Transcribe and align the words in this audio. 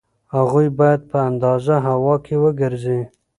هغوی 0.35 0.67
باید 0.79 1.01
په 1.09 1.17
ازاده 1.29 1.75
هوا 1.87 2.15
کې 2.25 2.35
وګرځي. 2.43 3.01